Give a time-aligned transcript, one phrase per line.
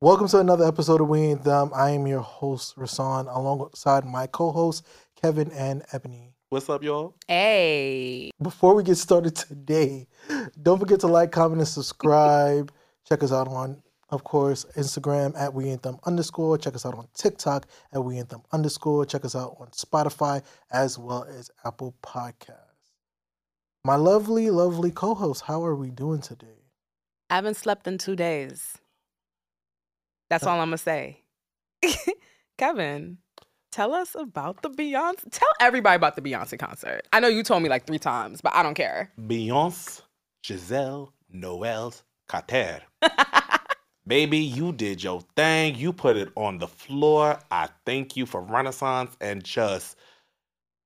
[0.00, 1.72] Welcome to another episode of We Ain't Them.
[1.74, 4.86] I am your host, Rassan, alongside my co-hosts,
[5.20, 6.34] Kevin and Ebony.
[6.50, 7.16] What's up, y'all?
[7.26, 8.30] Hey.
[8.40, 10.06] Before we get started today,
[10.62, 12.70] don't forget to like, comment, and subscribe.
[13.08, 16.58] Check us out on, of course, Instagram at We Ain't Them underscore.
[16.58, 19.04] Check us out on TikTok at We Ain't Them underscore.
[19.04, 22.92] Check us out on Spotify as well as Apple Podcasts.
[23.84, 26.62] My lovely, lovely co-host, how are we doing today?
[27.30, 28.78] I haven't slept in two days.
[30.30, 31.22] That's all I'm gonna say.
[32.58, 33.18] Kevin,
[33.72, 35.30] tell us about the Beyonce.
[35.30, 37.02] Tell everybody about the Beyonce concert.
[37.12, 39.10] I know you told me like three times, but I don't care.
[39.20, 40.02] Beyonce,
[40.44, 42.82] Giselle, Knowles, Carter.
[44.06, 45.74] Baby, you did your thing.
[45.74, 47.38] You put it on the floor.
[47.50, 49.96] I thank you for Renaissance and just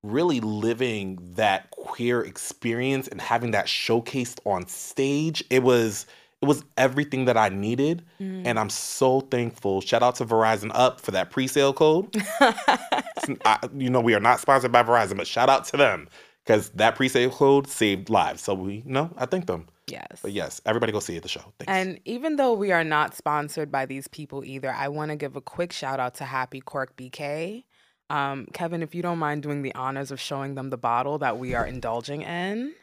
[0.03, 5.45] really living that queer experience and having that showcased on stage.
[5.51, 6.07] It was
[6.43, 8.05] it was everything that I needed.
[8.21, 8.43] Mm.
[8.45, 9.81] And I'm so thankful.
[9.81, 12.15] Shout out to Verizon Up for that pre-sale code.
[12.41, 16.09] I, you know, we are not sponsored by Verizon, but shout out to them
[16.45, 18.43] because that pre-sale code saved lives.
[18.43, 19.69] So we, you know, I thank them.
[19.87, 20.19] yes.
[20.21, 21.45] But yes, everybody go see the show.
[21.61, 21.69] Thanks.
[21.69, 25.37] And even though we are not sponsored by these people either, I want to give
[25.37, 27.65] a quick shout out to Happy Cork BK.
[28.11, 31.39] Um, Kevin, if you don't mind doing the honors of showing them the bottle that
[31.39, 32.75] we are indulging in.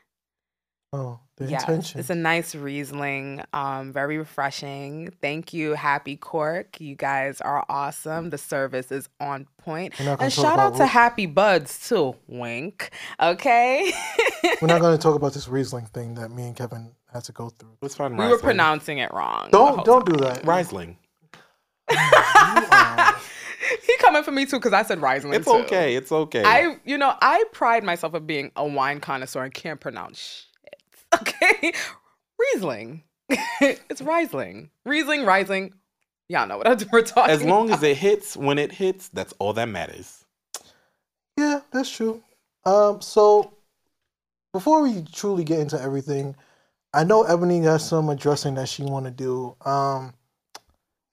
[0.91, 1.99] Oh, the Yes, intention.
[1.99, 5.13] it's a nice Riesling, um, very refreshing.
[5.21, 6.81] Thank you, Happy Cork.
[6.81, 8.31] You guys are awesome.
[8.31, 9.93] The service is on point.
[9.99, 12.15] We're not gonna And shout out to Ri- Happy Buds too.
[12.27, 12.89] Wink.
[13.19, 13.91] Okay.
[14.61, 17.31] We're not going to talk about this Riesling thing that me and Kevin had to
[17.33, 17.77] go through.
[17.83, 19.49] Let's find we were pronouncing it wrong.
[19.51, 20.15] Don't don't time.
[20.15, 20.43] do that.
[20.45, 20.97] Riesling.
[23.85, 25.33] He coming for me too because I said Riesling.
[25.35, 25.51] It's too.
[25.53, 25.95] okay.
[25.95, 26.43] It's okay.
[26.43, 30.45] I, you know, I pride myself of being a wine connoisseur and can't pronounce shit.
[31.21, 31.73] Okay,
[32.39, 33.03] Riesling.
[33.29, 34.69] it's Riesling.
[34.85, 35.73] Riesling, Riesling.
[36.29, 37.31] Y'all know what we're talking.
[37.31, 40.25] as long as it hits when it hits, that's all that matters.
[41.37, 42.21] Yeah, that's true.
[42.65, 43.53] Um, so
[44.53, 46.35] before we truly get into everything,
[46.93, 49.55] I know Ebony got some addressing that she want to do.
[49.65, 50.13] Um,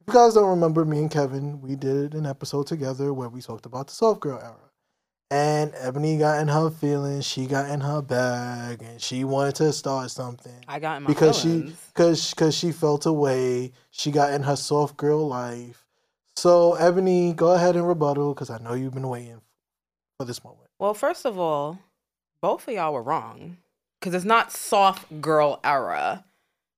[0.01, 3.41] if you guys don't remember, me and Kevin, we did an episode together where we
[3.41, 4.66] talked about the soft girl era.
[5.31, 9.72] And Ebony got in her feelings, she got in her bag, and she wanted to
[9.72, 11.91] start something I got in my because she feelings.
[11.92, 13.72] because because she felt away.
[13.91, 15.84] She got in her soft girl life.
[16.37, 19.41] So Ebony, go ahead and rebuttal because I know you've been waiting
[20.19, 20.69] for this moment.
[20.78, 21.81] Well, first of all,
[22.41, 23.56] both of y'all were wrong
[23.98, 26.25] because it's not soft girl era.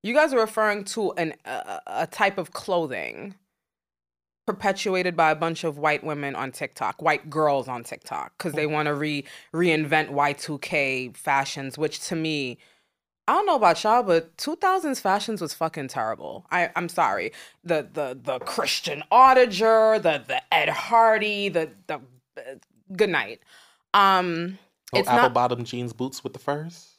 [0.03, 3.35] You guys are referring to an a, a type of clothing
[4.49, 8.67] perpetuated by a bunch of white women on TikTok, white girls on TikTok, because they
[8.67, 9.23] want to re
[9.53, 12.57] reinvent Y2K fashions, which to me,
[13.29, 16.47] I don't know about y'all, but 2000s fashions was fucking terrible.
[16.51, 17.33] I I'm sorry.
[17.63, 21.97] The the the Christian Audigier, the the Ed Hardy, the the
[22.39, 22.55] uh,
[22.97, 23.41] good night.
[23.93, 24.59] Um
[24.95, 26.97] Oh, it's apple not bottom jeans boots with the furs.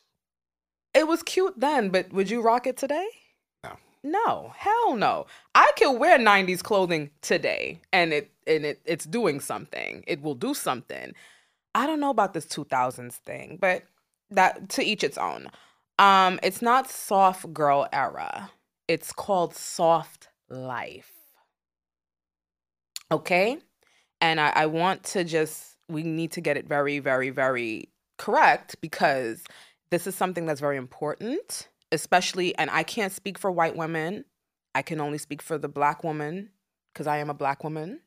[0.94, 3.08] it was cute then, but would you rock it today?
[4.04, 4.54] No.
[4.56, 5.26] Hell no.
[5.56, 10.04] I can wear 90s clothing today and it and it it's doing something.
[10.08, 11.14] It will do something.
[11.76, 13.84] I don't know about this 2000s thing, but
[14.32, 15.50] that to each its own.
[15.98, 18.52] Um it's not soft girl era.
[18.88, 21.12] It's called soft life.
[23.12, 23.58] Okay?
[24.22, 28.76] And I, I want to just we need to get it very, very, very correct
[28.82, 29.44] because
[29.92, 34.26] this is something that's very important, especially, and I can't speak for white women.
[34.76, 36.50] I can only speak for the black woman
[36.94, 38.02] because I am a black woman.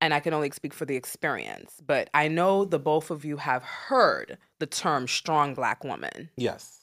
[0.00, 1.80] And I can only speak for the experience.
[1.84, 6.28] But I know the both of you have heard the term strong black woman.
[6.36, 6.80] Yes.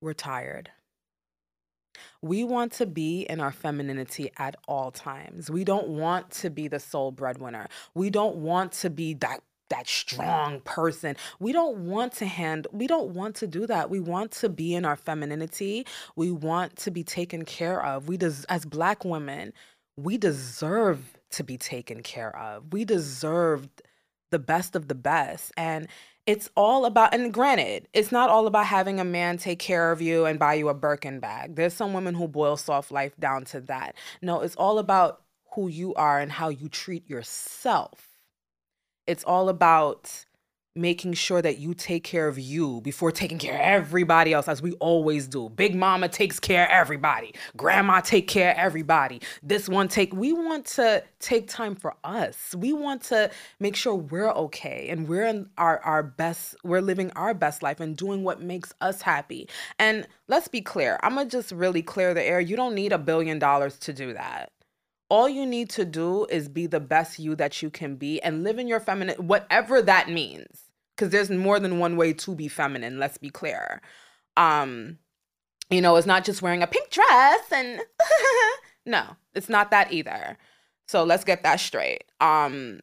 [0.00, 0.70] We're tired.
[2.22, 5.50] We want to be in our femininity at all times.
[5.50, 7.68] We don't want to be the sole breadwinner.
[7.94, 9.40] We don't want to be that
[9.70, 11.16] that strong person.
[11.40, 13.90] We don't want to hand we don't want to do that.
[13.90, 15.86] We want to be in our femininity.
[16.16, 18.08] We want to be taken care of.
[18.08, 19.52] We des- as black women,
[19.96, 22.72] we deserve to be taken care of.
[22.72, 23.68] We deserve
[24.30, 25.52] the best of the best.
[25.56, 25.88] And
[26.26, 30.02] it's all about, and granted, it's not all about having a man take care of
[30.02, 31.54] you and buy you a Birkin bag.
[31.56, 33.94] There's some women who boil soft life down to that.
[34.22, 35.22] No, it's all about
[35.54, 38.05] who you are and how you treat yourself.
[39.06, 40.24] It's all about
[40.76, 44.60] making sure that you take care of you before taking care of everybody else as
[44.60, 45.48] we always do.
[45.48, 47.34] Big mama takes care of everybody.
[47.56, 49.20] Grandma take care of everybody.
[49.42, 52.54] This one take we want to take time for us.
[52.56, 57.10] We want to make sure we're okay and we're in our our best we're living
[57.12, 59.48] our best life and doing what makes us happy.
[59.78, 62.98] And let's be clear i'm gonna just really clear the air you don't need a
[62.98, 64.52] billion dollars to do that
[65.08, 68.42] all you need to do is be the best you that you can be and
[68.42, 70.64] live in your feminine whatever that means
[70.96, 73.80] because there's more than one way to be feminine let's be clear.
[74.36, 74.98] Um
[75.70, 77.80] you know it's not just wearing a pink dress and
[78.86, 79.04] no
[79.34, 80.36] it's not that either.
[80.88, 82.04] So let's get that straight.
[82.20, 82.80] Um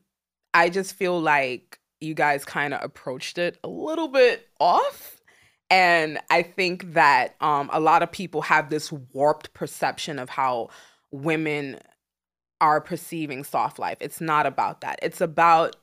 [0.54, 5.22] i just feel like you guys kind of approached it a little bit off
[5.70, 10.70] and i think that um a lot of people have this warped perception of how
[11.12, 11.80] women
[12.64, 13.98] are perceiving soft life.
[14.00, 14.98] It's not about that.
[15.02, 15.76] It's about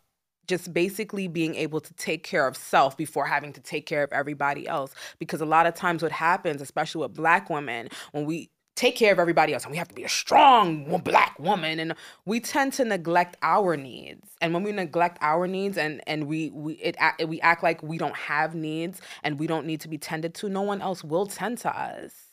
[0.49, 4.11] just basically being able to take care of self before having to take care of
[4.15, 4.95] everybody else.
[5.19, 9.13] Because a lot of times, what happens, especially with black women, when we take care
[9.13, 11.95] of everybody else and we have to be a strong black woman and
[12.25, 14.31] we tend to neglect our needs.
[14.41, 16.97] And when we neglect our needs and and we we it
[17.29, 20.49] we act like we don't have needs and we don't need to be tended to
[20.49, 22.30] no one else will tend to us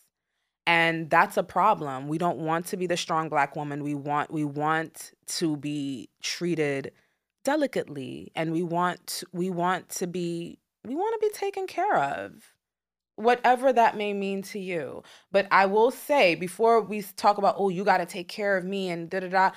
[0.68, 2.10] and that's a problem.
[2.10, 3.84] We don't want to be the strong black woman.
[3.84, 6.92] We want we want to be treated
[7.46, 8.34] delicately.
[8.36, 12.54] And we want we want to be we want to be taken care of
[13.16, 15.04] whatever that may mean to you.
[15.32, 18.66] But i will say before we talk about oh you got to take care of
[18.66, 19.52] me and da da da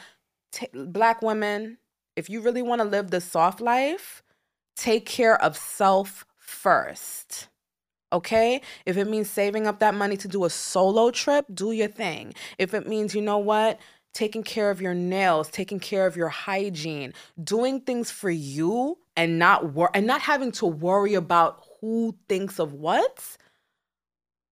[0.73, 1.79] black women
[2.15, 4.23] if you really want to live the soft life
[4.77, 7.50] take care of self first
[8.13, 8.61] okay?
[8.87, 12.35] If it means saving up that money to do a solo trip, do your thing.
[12.59, 13.79] If it means, you know what,
[14.13, 17.13] taking care of your nails, taking care of your hygiene,
[17.43, 22.59] doing things for you and not wor- and not having to worry about who thinks
[22.59, 23.37] of what,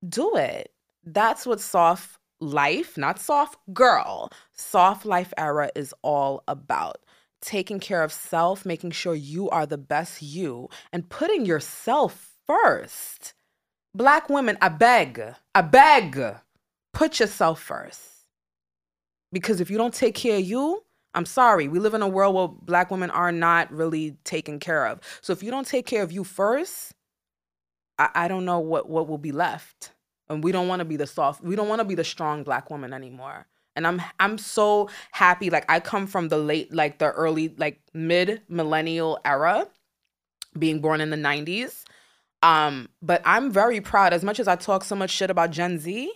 [0.08, 0.72] do it.
[1.05, 6.99] That's what soft life, not soft girl, soft life era is all about.
[7.40, 13.34] Taking care of self, making sure you are the best you, and putting yourself first.
[13.99, 15.21] Black women, I beg,
[15.56, 16.17] I beg,
[16.93, 18.00] put yourself first
[19.33, 20.85] because if you don't take care of you,
[21.15, 24.87] I'm sorry, we live in a world where black women are not really taken care
[24.87, 25.00] of.
[25.21, 26.95] So if you don't take care of you first,
[27.99, 29.91] I, I don't know what, what will be left.
[30.29, 32.44] And we don't want to be the soft, we don't want to be the strong
[32.44, 33.49] black woman anymore.
[33.75, 35.51] And I'm I'm so happy.
[35.51, 39.67] Like I come from the late, like the early, like mid millennial era,
[40.56, 41.83] being born in the 90s.
[42.43, 45.79] Um, but I'm very proud, as much as I talk so much shit about Gen
[45.79, 46.11] Z,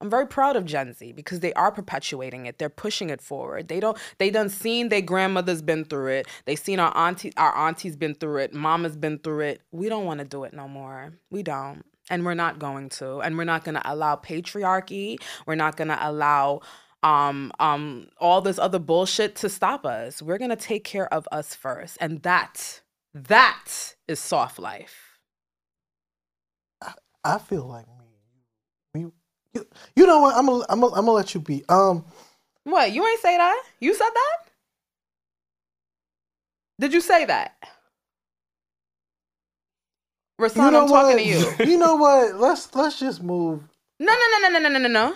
[0.00, 2.58] I'm very proud of Gen Z because they are perpetuating it.
[2.58, 3.68] They're pushing it forward.
[3.68, 6.26] They don't they done seen their grandmother's been through it.
[6.44, 8.52] They seen our auntie our auntie's been through it.
[8.52, 9.62] Mama's been through it.
[9.70, 11.14] We don't want to do it no more.
[11.30, 11.84] We don't.
[12.10, 13.20] And we're not going to.
[13.20, 15.16] And we're not to allow patriarchy.
[15.46, 16.60] We're not to allow
[17.02, 20.20] um um all this other bullshit to stop us.
[20.20, 21.96] We're to take care of us first.
[22.00, 22.82] And that
[23.14, 25.03] that is soft life.
[27.24, 27.86] I, feel like
[28.94, 29.00] me.
[29.00, 29.12] you,
[29.54, 29.66] you
[29.96, 30.36] you know what?
[30.36, 31.64] I'm gonna I'm gonna I'm gonna let you be.
[31.68, 32.04] Um,
[32.64, 32.92] what?
[32.92, 33.62] You ain't say that.
[33.80, 34.50] You said that.
[36.80, 37.56] Did you say that?
[40.40, 41.02] Rassan, you know I'm what?
[41.02, 41.52] talking to you.
[41.72, 42.36] you know what?
[42.36, 43.62] Let's let's just move.
[44.00, 45.14] No, no, no, no, no, no, no, no.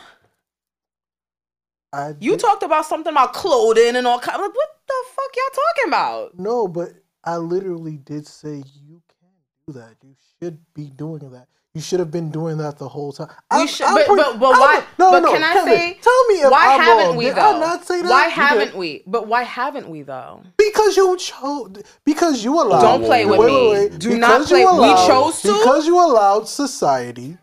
[1.93, 4.41] I you talked about something about clothing and all kind.
[4.41, 6.39] Like, what the fuck y'all talking about?
[6.39, 6.91] No, but
[7.25, 9.97] I literally did say you can't do that.
[10.03, 11.49] You should be doing that.
[11.75, 13.29] You should have been doing that the whole time.
[13.53, 14.85] You should, but, pretty, but, but why?
[14.99, 15.99] no, but no, can I say?
[16.01, 17.17] tell me if why I'm haven't wrong.
[17.17, 17.57] we Did though?
[17.57, 18.11] I not say that?
[18.11, 19.03] Why haven't we?
[19.07, 20.43] But why haven't we though?
[20.57, 21.83] Because you chose.
[22.05, 22.81] Because you allowed.
[22.81, 23.71] Don't play with wait, me.
[23.71, 24.01] Wait, wait.
[24.01, 24.63] Do because not play.
[24.63, 25.53] Allowed, we chose to.
[25.53, 27.37] Because you allowed society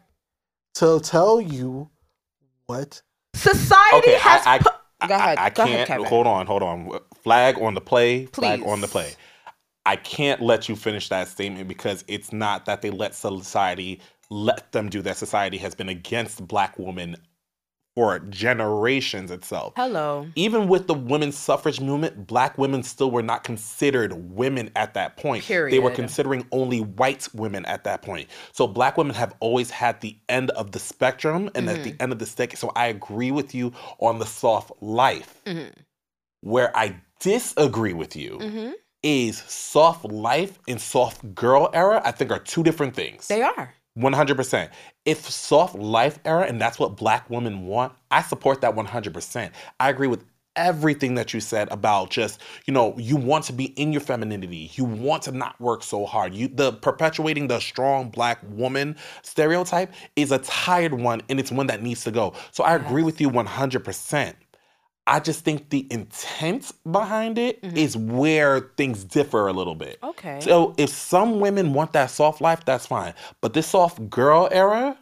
[0.76, 1.90] to tell you
[2.66, 3.02] what
[3.36, 4.46] society okay, has.
[4.46, 4.74] I, I, put,
[5.08, 5.38] go ahead.
[5.38, 5.90] I, I go can't.
[5.90, 6.48] Ahead, hold on.
[6.48, 7.00] Hold on.
[7.24, 8.26] Flag on the play.
[8.26, 8.42] Please.
[8.42, 9.14] Flag on the play.
[9.88, 14.72] I can't let you finish that statement because it's not that they let society let
[14.72, 15.18] them do that.
[15.18, 17.18] Society has been against black women
[17.96, 19.74] for generations itself.
[19.78, 20.28] Hello.
[20.36, 25.16] Even with the women's suffrage movement, black women still were not considered women at that
[25.16, 25.46] point.
[25.46, 25.74] Period.
[25.74, 28.28] They were considering only white women at that point.
[28.52, 31.70] So black women have always had the end of the spectrum and mm-hmm.
[31.70, 32.04] at the mm-hmm.
[32.04, 32.58] end of the stick.
[32.58, 35.42] So I agree with you on the soft life.
[35.46, 35.70] Mm-hmm.
[36.42, 38.72] Where I disagree with you mm-hmm.
[39.04, 43.30] is soft life and soft girl era, I think are two different things.
[43.30, 43.74] They are.
[43.98, 44.70] 100%.
[45.06, 49.52] If soft life era and that's what black women want, I support that 100%.
[49.80, 50.26] I agree with
[50.56, 54.72] everything that you said about just you know you want to be in your femininity.
[54.74, 56.34] You want to not work so hard.
[56.34, 61.68] You the perpetuating the strong black woman stereotype is a tired one and it's one
[61.68, 62.34] that needs to go.
[62.52, 64.34] So i agree with you 100%
[65.08, 68.12] i just think the intent behind it is Mhm.
[68.14, 70.40] where things differ a little bit Okay.
[70.42, 74.98] so if some women want that soft life that's fine but this soft girl era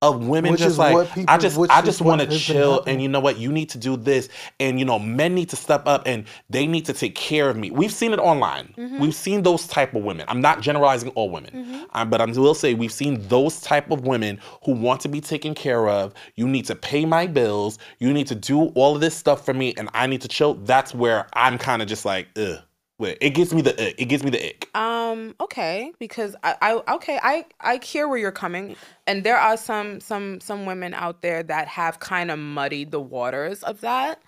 [0.00, 3.08] of women Which just like people- I just I just want to chill and you
[3.08, 4.28] know what you need to do this
[4.60, 7.56] and you know men need to step up and they need to take care of
[7.56, 7.72] me.
[7.72, 8.72] We've seen it online.
[8.78, 9.00] Mhm.
[9.00, 10.24] We've seen those type of women.
[10.28, 11.50] I'm not generalizing all women.
[11.52, 11.86] Mhm.
[11.94, 15.20] Um, but I will say we've seen those type of women who want to be
[15.20, 16.14] taken care of.
[16.36, 17.78] You need to pay my bills.
[17.98, 20.54] You need to do all of this stuff for me, and I need to chill.
[20.54, 22.58] That's where I'm kind of just like, ugh.
[22.98, 23.94] Wait, It gives me the ick.
[24.00, 24.76] It gives me the ick.
[24.76, 28.74] Um, okay, because I, I okay, I I hear where you're coming,
[29.06, 33.00] and there are some some some women out there that have kind of muddied the
[33.00, 34.20] waters of that.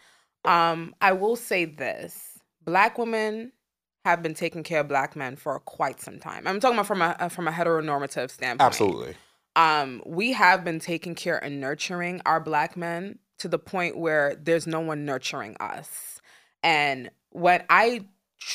[0.44, 3.52] Um, I will say this: black women
[4.04, 6.46] have been taking care of black men for quite some time.
[6.46, 8.66] I'm talking about from a from a heteronormative standpoint.
[8.66, 9.14] Absolutely.
[9.56, 14.36] um, we have been taking care and nurturing our black men to the point where
[14.36, 16.20] there's no one nurturing us.
[16.62, 18.06] And what I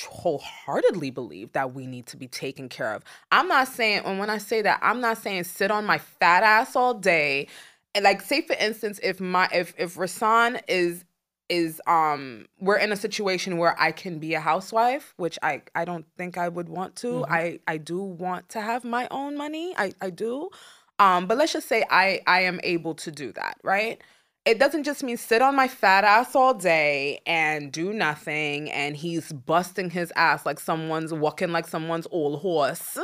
[0.10, 3.04] wholeheartedly believe that we need to be taken care of.
[3.32, 6.44] I'm not saying, and when I say that, I'm not saying sit on my fat
[6.44, 7.48] ass all day.
[7.94, 11.06] And like, say for instance, if my if if Rassan is
[11.48, 15.86] is um we're in a situation where I can be a housewife, which I I
[15.86, 17.08] don't think I would want to.
[17.08, 17.26] Mhm.
[17.30, 19.76] I I do want to have my own money.
[19.78, 20.50] I I do.
[20.98, 24.02] Um but let's just say I I am able to do that, right?
[24.46, 28.96] It doesn't just mean sit on my fat ass all day and do nothing and
[28.96, 32.98] he's busting his ass like someone's walking like someone's old horse.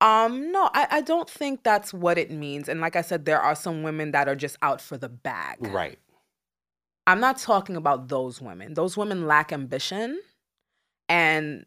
[0.00, 2.68] Um, no, I, I don't think that's what it means.
[2.68, 5.58] And like I said, there are some women that are just out for the bag.
[5.60, 5.98] Right.
[7.06, 8.74] I'm not talking about those women.
[8.74, 10.20] Those women lack ambition
[11.08, 11.66] and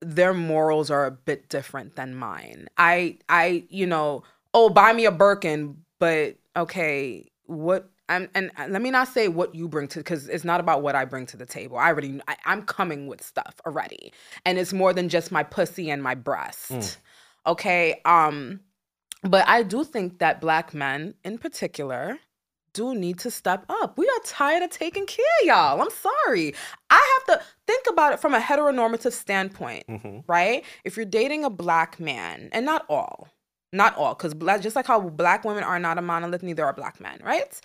[0.00, 2.68] their morals are a bit different than mine.
[2.78, 4.22] I I you know,
[4.54, 9.28] oh buy me a Birkin, but okay, what I'm and uh, let me not say
[9.28, 11.76] what you bring to because it's not about what I bring to the table.
[11.76, 14.12] I already I, I'm coming with stuff already.
[14.44, 16.70] And it's more than just my pussy and my breast.
[16.70, 16.96] Mm.
[17.46, 18.00] Okay.
[18.04, 18.60] Um,
[19.22, 22.18] but I do think that black men in particular
[22.72, 23.98] do need to step up.
[23.98, 25.80] We are tired of taking care y'all.
[25.80, 26.54] I'm sorry.
[26.90, 30.64] I have to think about it from a heteronormative standpoint, hmm right?
[30.84, 33.28] If you're dating a black man, and not all,
[33.72, 37.00] not all, because just like how black women are not a monolith, neither are black
[37.00, 37.60] men, right?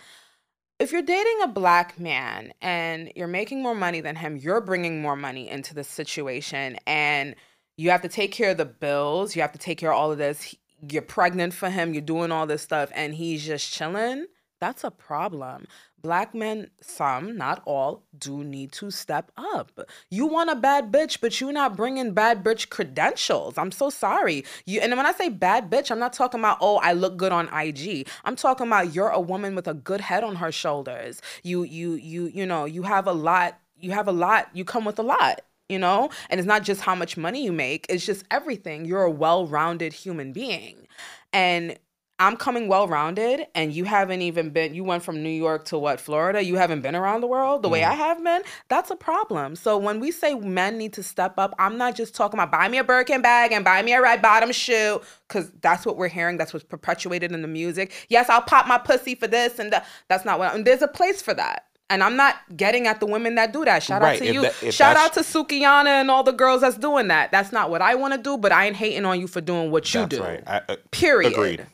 [0.80, 5.00] If you're dating a black man and you're making more money than him, you're bringing
[5.00, 7.36] more money into the situation, and
[7.76, 10.10] you have to take care of the bills, you have to take care of all
[10.10, 10.54] of this.
[10.90, 14.26] You're pregnant for him, you're doing all this stuff, and he's just chilling.
[14.60, 15.66] That's a problem.
[16.04, 19.80] Black men, some, not all, do need to step up.
[20.10, 23.56] You want a bad bitch, but you're not bringing bad bitch credentials.
[23.56, 24.44] I'm so sorry.
[24.66, 27.32] You and when I say bad bitch, I'm not talking about oh I look good
[27.32, 28.06] on IG.
[28.22, 31.22] I'm talking about you're a woman with a good head on her shoulders.
[31.42, 33.58] You you you you know you have a lot.
[33.80, 34.50] You have a lot.
[34.52, 35.40] You come with a lot.
[35.70, 37.86] You know, and it's not just how much money you make.
[37.88, 38.84] It's just everything.
[38.84, 40.86] You're a well-rounded human being,
[41.32, 41.78] and
[42.20, 44.72] I'm coming well rounded, and you haven't even been.
[44.72, 46.44] You went from New York to what, Florida?
[46.44, 48.42] You haven't been around the world the way I have been.
[48.68, 49.56] That's a problem.
[49.56, 52.68] So when we say men need to step up, I'm not just talking about buy
[52.68, 56.06] me a Birkin bag and buy me a red bottom shoe, because that's what we're
[56.08, 56.36] hearing.
[56.36, 57.92] That's what's perpetuated in the music.
[58.08, 59.84] Yes, I'll pop my pussy for this, and that.
[60.08, 60.54] that's not what.
[60.54, 61.66] And there's a place for that.
[61.90, 63.82] And I'm not getting at the women that do that.
[63.82, 64.42] Shout Right, out to if you.
[64.42, 67.30] that- Shout out to Sukihana and all the girls that's doing that.
[67.30, 69.70] That's not what I want to do, but I ain't hating on you for doing
[69.70, 70.42] what you That's do right.
[70.46, 71.66] I, uh, period Agreed.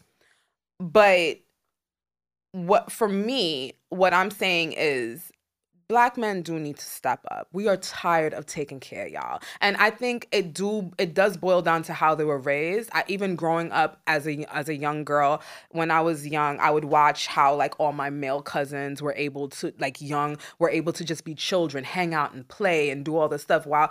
[0.80, 1.38] But
[2.52, 5.30] what for me what i'm saying is
[5.90, 7.48] black men do need to step up.
[7.52, 9.42] We are tired of taking care y'all.
[9.60, 12.90] And i think it do it does boil down to how they were raised.
[12.92, 16.70] I even growing up as a as a young girl when i was young i
[16.70, 20.92] would watch how like all my male cousins were able to like young were able
[20.92, 23.90] to just be children hang out and play and do all this stuff while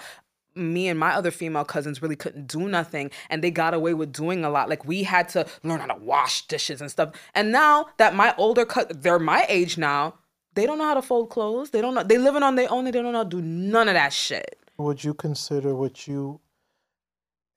[0.59, 4.11] me and my other female cousins really couldn't do nothing and they got away with
[4.13, 7.51] doing a lot like we had to learn how to wash dishes and stuff and
[7.51, 10.13] now that my older co- they're my age now
[10.55, 12.79] they don't know how to fold clothes they don't know they living on their own
[12.85, 16.07] and they don't know how to do none of that shit Would you consider what
[16.07, 16.39] you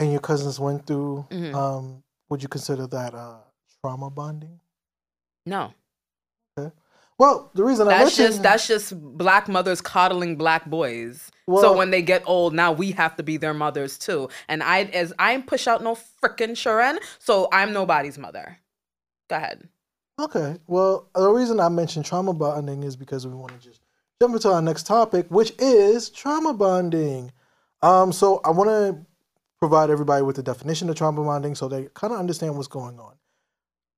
[0.01, 1.27] and your cousins went through?
[1.31, 1.55] Mhm.
[1.55, 3.37] Um, would you consider that uh,
[3.81, 4.59] trauma bonding?
[5.47, 5.73] no
[7.19, 11.77] Well, the reason I that's mentioned just that's just black mothers coddling black boys so
[11.77, 15.13] when they get old now we have to be their mothers too and i as
[15.19, 18.59] i push out no frickin' sharon so i'm nobody's mother
[19.29, 19.69] go ahead
[20.19, 20.57] Okay.
[20.67, 23.81] Well, the reason I mentioned trauma bonding is because we want to just
[24.21, 27.33] jump into our next topic, which is trauma bonding.
[27.83, 29.05] Um, so I want to
[29.59, 32.99] provide everybody with the definition of trauma bonding so they kind of understand what's going
[33.01, 33.15] on.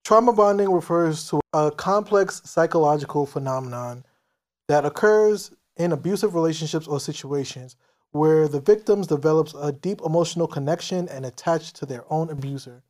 [0.05, 4.05] Trauma bonding refers to a complex psychological phenomenon
[4.69, 7.77] that occurs in abusive relationships or situations
[8.13, 12.83] where the victims develops a deep emotional connection and attached to their own abuser.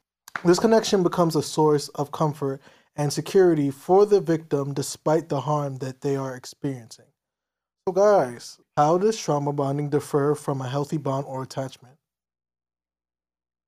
[0.45, 2.61] This connection becomes a source of comfort
[2.97, 7.07] and security for the victim despite the harm that they are experiencing.
[7.87, 11.97] So guys, how does trauma bonding differ from a healthy bond or attachment?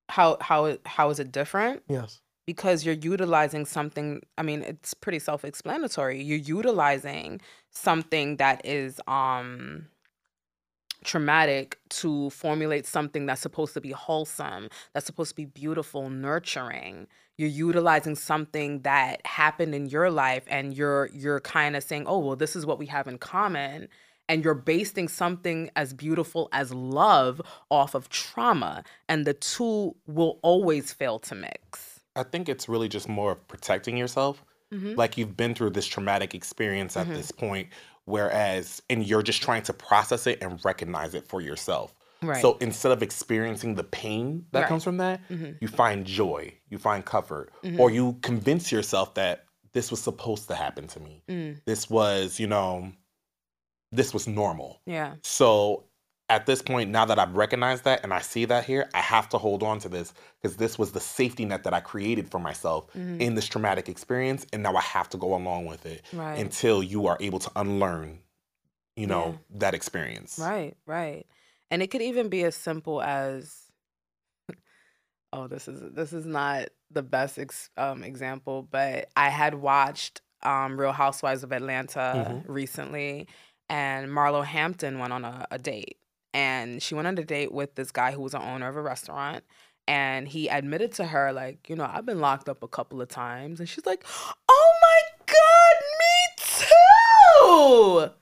[0.08, 1.84] How how how is it different?
[1.88, 2.20] Yes.
[2.46, 4.22] Because you're utilizing something.
[4.38, 6.22] I mean, it's pretty self-explanatory.
[6.22, 9.86] You're utilizing something that is um
[11.04, 17.06] traumatic to formulate something that's supposed to be wholesome, that's supposed to be beautiful, nurturing.
[17.38, 22.18] You're utilizing something that happened in your life and you're you're kind of saying, "Oh,
[22.18, 23.88] well, this is what we have in common."
[24.28, 30.38] And you're basing something as beautiful as love off of trauma, and the two will
[30.42, 31.95] always fail to mix.
[32.16, 34.42] I think it's really just more of protecting yourself.
[34.72, 34.96] Mhm.
[34.96, 37.14] Like you've been through this traumatic experience at Mhm.
[37.14, 37.68] this point,
[38.04, 41.94] whereas, and you're just trying to process it and recognize it for yourself.
[42.22, 42.40] Right.
[42.42, 44.68] So instead of experiencing the pain that Right.
[44.68, 45.58] comes from that, Mhm.
[45.60, 47.78] you find joy, you find comfort, Mhm.
[47.78, 51.22] or you convince yourself that this was supposed to happen to me.
[51.28, 52.90] Mm, This was, you know,
[53.92, 54.80] this was normal.
[54.86, 55.14] yeah.
[55.22, 55.84] So
[56.28, 59.28] at this point, now that I've recognized that and I see that here, I have
[59.30, 62.40] to hold on to this because this was the safety net that I created for
[62.40, 63.20] myself Mhm.
[63.20, 64.44] in this traumatic experience.
[64.52, 66.38] And now I have to go along with it Right.
[66.38, 68.22] until you are able to unlearn,
[68.96, 70.38] you know, that experience.
[70.38, 71.26] Right, right.
[71.70, 73.70] And it could even be as simple as
[75.32, 80.22] oh, this is this is not the best ex, um, example, but I had watched
[80.42, 82.44] um, Real Housewives of Atlanta Mhm.
[82.46, 83.26] recently,
[83.68, 85.98] and Marlo Hampton went on a, a date,
[86.36, 88.82] and she went on a date with this guy who was an owner of a
[88.82, 89.42] restaurant.
[89.88, 93.08] And he admitted to her, like, you know, I've been locked up a couple of
[93.08, 93.60] times.
[93.60, 94.04] And she's like,
[94.48, 96.08] oh my God, me
[98.08, 98.12] too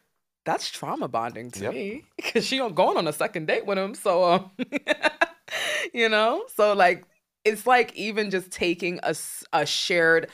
[0.45, 1.75] that's trauma bonding to Yep.
[1.75, 3.95] me because she going on a second date with him.
[3.95, 4.51] So, um,
[5.95, 7.05] you know, so like
[7.45, 9.15] it's like even just taking a,
[9.53, 10.29] a shared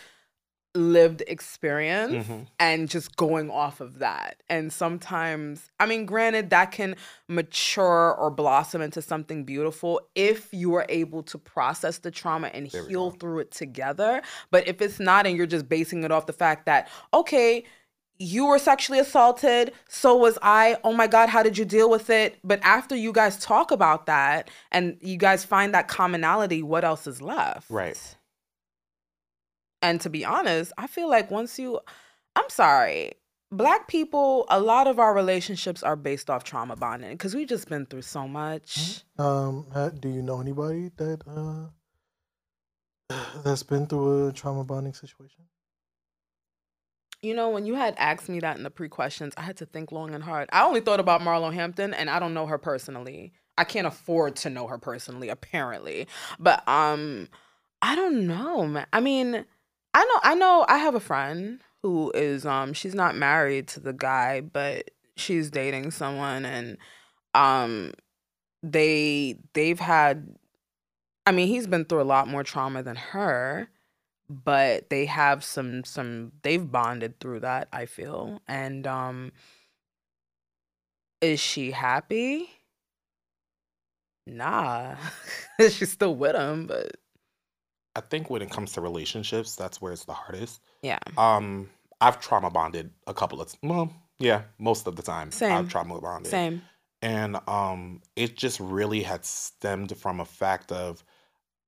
[0.75, 2.47] lived experience Mhm.
[2.61, 4.43] and just going off of that.
[4.49, 6.95] And sometimes, I mean, granted, that can
[7.27, 12.71] mature or blossom into something beautiful if you are able to process the trauma and
[12.71, 14.23] There heal through it together.
[14.51, 17.65] But if it's not, and you're just basing it off the fact that, okay,
[18.23, 20.77] you were sexually assaulted, so was I.
[20.85, 22.39] Oh my God, how did you deal with it?
[22.45, 27.07] But after you guys talk about that and you guys find that commonality, what else
[27.07, 27.71] is left?
[27.71, 27.99] Right.
[29.83, 31.81] And to be honest, I feel like once you,
[32.37, 33.13] I'm sorry,
[33.51, 37.69] black people, a lot of our relationships are based off trauma bonding because we've just
[37.69, 39.03] been through so much.
[39.19, 39.67] Um,
[40.01, 41.69] do you know anybody that uh
[43.45, 45.45] that's been through a trauma bonding situation?
[47.23, 49.67] You know, when you had asked me that in the pre questions, I had to
[49.67, 50.49] think long and hard.
[50.53, 53.35] I only thought about Marlo Hampton, and I don't know her personally.
[53.59, 56.09] I can't afford to know her personally, apparently.
[56.39, 57.29] But um,
[57.83, 58.87] I don't know, man.
[58.95, 59.45] I mean,
[59.95, 63.81] I know, I know, I have a friend who is um, she's not married to
[63.81, 66.79] the guy, but she's dating someone, and
[67.35, 67.93] um,
[68.63, 70.37] they they've had.
[71.27, 73.71] I mean, he's been through a lot more trauma than her
[74.31, 79.33] but they have some some they've bonded through that i feel and um
[81.21, 82.51] is she happy
[84.27, 84.97] nah
[85.59, 86.97] she's still with him but
[87.97, 90.61] I think when it comes to relationships, that's where it's the hardest.
[90.83, 95.31] yeah Um, I've trauma bonded a couple of well, yeah, most of the time.
[95.33, 95.53] Same.
[95.53, 96.31] I've trauma bonded.
[96.31, 96.63] same
[97.03, 101.03] And um it just really had stemmed from a fact of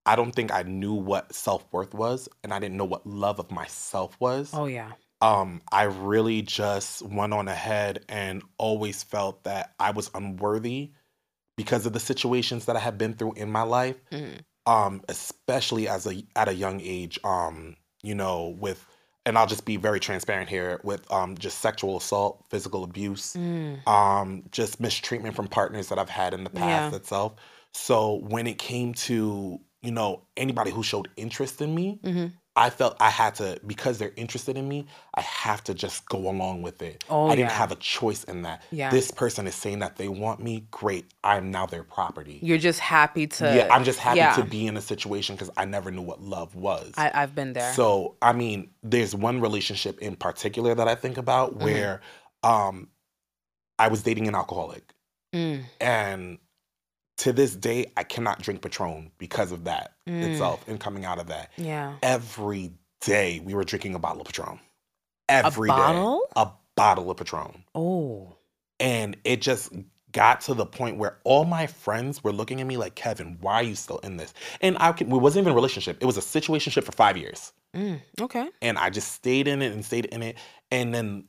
[0.05, 3.51] I don't think I knew what self-worth was and I didn't know what love of
[3.51, 4.51] myself was.
[4.55, 10.11] oh yeah Um I really just went on ahead and always felt that I was
[10.15, 10.93] unworthy
[11.57, 14.41] because of the situations that I had been through in my life Mhm.
[14.66, 18.87] Um especially as a at a young age um you know with
[19.25, 23.87] and I'll just be very transparent here with um just sexual assault physical abuse Mm.
[23.88, 26.96] um just mistreatment from partners that I've had in the past Yeah.
[26.96, 27.35] itself
[27.75, 32.33] so when it came to you know anybody who showed interest in me Mhm.
[32.55, 36.29] I felt I had to because they're interested in me I have to just go
[36.29, 37.57] along with it Oh, I didn't yeah.
[37.57, 38.91] have a choice in that Yeah.
[38.91, 42.81] this person is saying that they want me great I'm now their property you're just
[42.81, 44.37] happy to yeah, I'm just happy yeah.
[44.37, 46.93] to be in a situation because I never knew what love was.
[46.97, 51.17] I, i've been there So, I mean, there's one relationship in particular that I think
[51.17, 51.65] about Mm-hmm.
[51.65, 52.01] where
[52.43, 52.88] um
[53.79, 54.93] I was dating an alcoholic.
[55.35, 56.38] Mm, And
[57.18, 60.22] to this day, I cannot drink Patron because of that Mm.
[60.33, 61.51] itself and coming out of that.
[61.57, 61.94] yeah.
[62.03, 64.59] Every day we were drinking a bottle of Patron.
[65.29, 66.22] Every day, bottle?
[66.37, 67.64] A bottle of Patron.
[67.75, 68.37] Oh.
[68.81, 69.72] And it just
[70.11, 73.55] got to the point where all my friends were looking at me like, Kevin, why
[73.55, 74.35] are you still in this?
[74.61, 75.98] And I can, it wasn't even a relationship.
[76.01, 77.53] It was a situationship for five years.
[77.75, 78.48] Mm, okay.
[78.61, 80.37] And I just stayed in it and stayed in it.
[80.70, 81.25] And then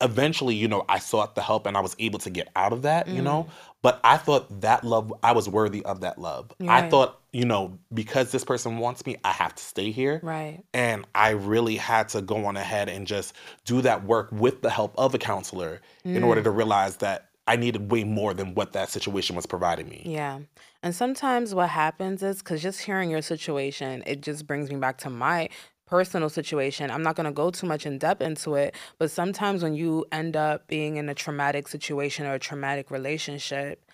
[0.00, 2.82] eventually, you know, I sought the help and I was able to get out of
[2.82, 3.48] that, you know.
[3.82, 6.50] But I thought that love, I was worthy of that love.
[6.60, 6.90] I Right.
[6.90, 10.20] thought, you know, because this person wants me, I have to stay here.
[10.22, 10.62] Right.
[10.74, 14.70] And I really had to go on ahead and just do that work with the
[14.70, 16.26] help of a counselor in Mm.
[16.26, 20.02] order to realize that I needed way more than what that situation was providing me.
[20.04, 20.40] Yeah.
[20.82, 24.98] And sometimes what happens is because just hearing your situation, it just brings me back
[24.98, 25.48] to my
[25.86, 26.90] personal situation.
[26.90, 30.04] I'm not going to go too much in depth into it, but sometimes when you
[30.12, 33.84] end up being in a traumatic situation or a traumatic relationship,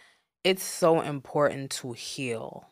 [0.44, 2.66] it's so important to heal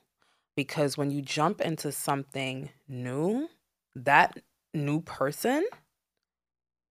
[0.57, 3.49] because when you jump into something new,
[3.95, 4.39] that
[4.75, 5.65] new person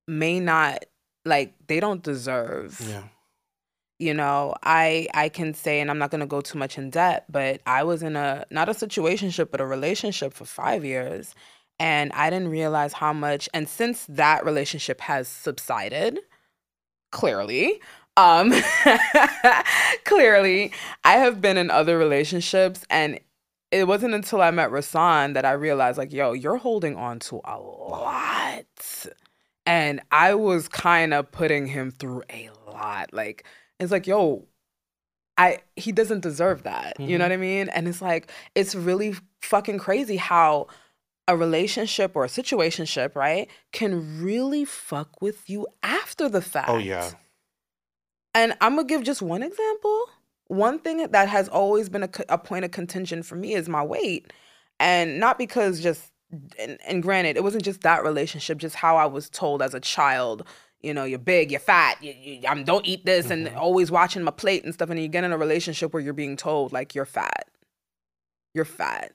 [0.07, 0.85] may not
[1.25, 3.03] like they don't deserve Yeah.
[3.99, 6.89] you know i i can say and i'm not going to go too much in
[6.89, 11.35] depth but i was in a not a situationship but a relationship for five years
[11.79, 16.19] and i didn't realize how much and since that relationship has subsided
[17.11, 17.79] clearly
[18.17, 18.51] um
[20.05, 20.71] clearly
[21.03, 23.19] i have been in other relationships and
[23.71, 27.39] it wasn't until i met rassan that i realized like yo you're holding on to
[27.45, 28.65] a lot.
[29.65, 33.13] And i was kind of putting him through a lot.
[33.13, 33.45] Like
[33.79, 34.45] it's like yo
[35.37, 36.99] i he doesn't deserve that.
[36.99, 37.29] You know Mhm.
[37.29, 37.69] what i mean?
[37.69, 40.67] And it's like it's really fucking crazy how
[41.29, 46.77] a relationship or a situationship right can really fuck with you after the fact Oh,
[46.77, 47.11] yeah.
[48.33, 50.05] and I'm gonna give just one example.
[50.47, 53.83] One thing that has always been a, a point of contention for me is my
[53.83, 54.33] weight,
[54.79, 56.11] and not because just
[56.59, 59.79] and, and granted, it wasn't just that relationship, just how I was told as a
[59.79, 60.43] child.
[60.81, 64.23] You know, you're big, you're fat, you, you um, don't eat this, and always watching
[64.23, 64.89] my plate and stuff.
[64.89, 67.47] And you get in a relationship where you're being told like you're fat,
[68.55, 69.11] you're fat.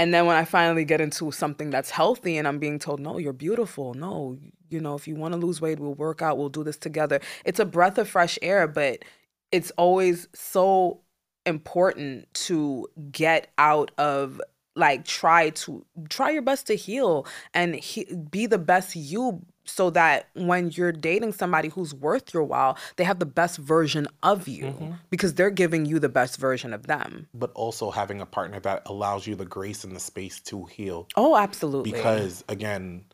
[0.00, 3.18] And then when I finally get into something that's healthy and I'm being told, no,
[3.18, 3.92] you're beautiful.
[3.92, 4.38] No,
[4.70, 7.20] you know, if you want to lose weight, we'll work out, we'll do this together.
[7.44, 9.04] It's a breath of fresh air, but
[9.52, 11.02] it's always so
[11.44, 14.40] important to get out of
[14.76, 19.90] like try to try your best to heal and he, be the best you so
[19.90, 24.48] that when you're dating somebody who's worth your while they have the best version of
[24.48, 28.58] you because they're giving you the best version of them But also having a partner
[28.60, 31.08] that allows you the grace and the space to heal.
[31.16, 33.04] oh absolutely because again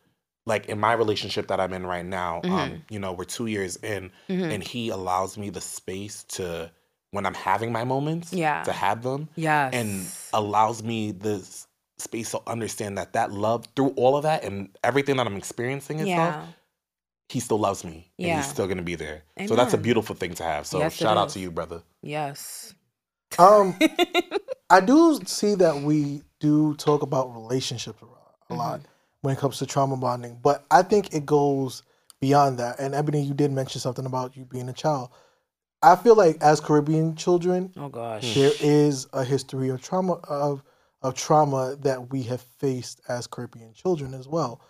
[0.47, 2.55] like in my relationship that i'm in right now Mm-hmm.
[2.55, 6.71] um you know we're two years in and he allows me the space to
[7.13, 8.63] when i'm having my moments Yeah.
[8.65, 11.67] to have them yes and allows me the s-
[11.99, 15.99] space to understand that that love through all of that and everything that i'm experiencing
[16.01, 16.45] and yeah
[17.29, 18.37] he still loves me and Yeah.
[18.37, 20.95] he's still going to be there so that's a beautiful thing to have so Yes,
[20.95, 21.33] shout out is.
[21.35, 22.75] to you brother yes
[23.39, 23.75] Um,
[24.71, 28.13] I do see that we do talk about relationships a lot-
[28.49, 28.59] Mm-hmm.
[28.59, 28.81] lot
[29.23, 31.83] when it comes to trauma bonding, but I think it goes
[32.21, 32.79] beyond that.
[32.79, 35.11] And Ebony, you did mention something about you being a child.
[35.83, 40.63] I feel like as Caribbean children, oh gosh there is a history of trauma of
[41.03, 44.61] of trauma that we have faced as Caribbean children as well.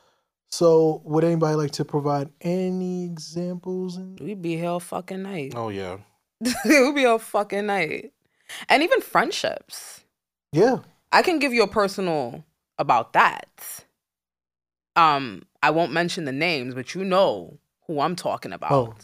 [0.48, 3.96] So, would anybody like to provide any examples?
[3.96, 5.98] And we be here all fucking night oh yeah
[6.40, 8.12] it would be all fucking night
[8.68, 10.04] and even friendships
[10.56, 10.78] yeah,
[11.12, 12.44] I can give you a personal
[12.78, 13.84] about that.
[14.94, 18.72] Um, I won't mention the names, but you know who I'm talking about.
[18.72, 18.94] Oh,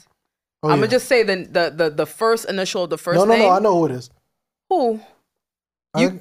[0.63, 0.77] oh, I'm yeah.
[0.83, 3.43] gonna just say the, the the the first initial, of the first no, no, name.
[3.49, 3.51] no.
[3.51, 4.11] I know who it is.
[4.71, 5.01] Who?
[5.97, 6.21] You-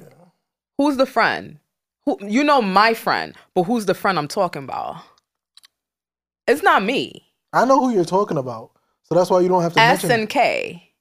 [0.78, 1.58] Who's the friend?
[2.06, 4.96] Who you know my friend, but who's the friend I'm talking about?
[6.48, 7.24] It's not me.
[7.52, 8.72] I know who you're talking about.
[9.04, 10.92] So that's why you don't have to S and K.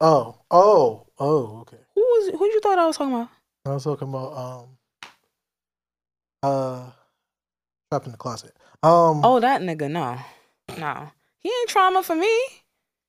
[0.00, 1.78] oh, oh, oh, okay.
[1.94, 3.28] Who was who you thought I was talking about?
[3.66, 4.68] I was talking about um,
[6.42, 6.90] uh,
[7.90, 8.54] trapped in the closet.
[8.82, 9.90] Um, Oh, that nigga.
[9.90, 10.18] No,
[10.78, 11.08] no,
[11.44, 12.36] he ain't trauma for me.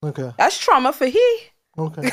[0.03, 1.37] okay, That's trauma for he.
[1.77, 2.03] okay.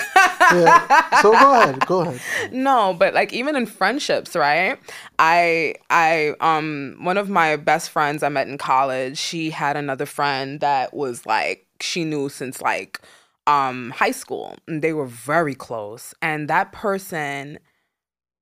[0.52, 1.20] Yeah.
[1.20, 2.20] So go ahead, go ahead.
[2.52, 4.78] no but like even in friendships right
[5.18, 10.04] i i um one of my best friends i met in college she had another
[10.04, 13.00] friend that was like she knew since like
[13.46, 17.58] um high school and they were very close and that person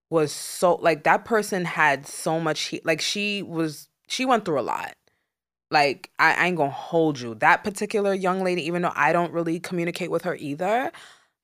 [0.08, 4.58] was so like that person had so much heat like she was she went through
[4.58, 4.94] a lot
[5.70, 7.34] Like I, I ain't gonna hold you.
[7.36, 10.90] That particular young lady, even though I don't really communicate with her either,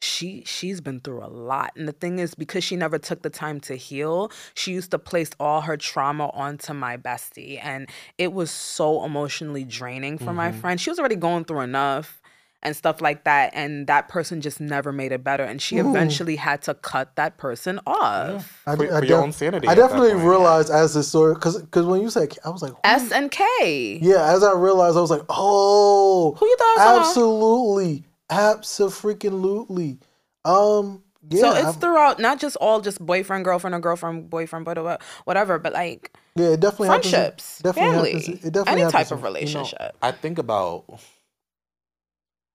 [0.03, 3.31] she she's been through a lot and the thing is because she never took the
[3.31, 8.33] time to heal she used to place all her trauma onto my bestie and it
[8.35, 10.55] was so emotionally draining for my Mhm.
[10.55, 12.21] friend she was already going through enough
[12.67, 15.89] and stuff like that and that person just never made it better and she Ooh.
[15.89, 19.69] eventually had to cut that person off I, for, I for your own sanity.
[19.69, 20.25] I definitely point.
[20.25, 23.99] realized as the story because because when you said I was like s and k
[24.03, 29.99] yeah as I realized I was like oh who you thought was talking absolutely absolutely
[30.45, 34.65] um yeah so it's I've- throughout not just all just boyfriend girlfriend or girlfriend boyfriend
[34.65, 38.81] but whatever but like yeah it definitely happens- friendships definitely family happens, it definitely any
[38.83, 40.85] happens type in- of you know, relationship I think about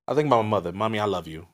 [0.07, 0.71] I think about my mother.
[0.71, 1.47] Mommy, I love you.